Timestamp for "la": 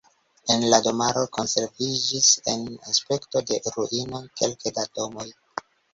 0.69-0.77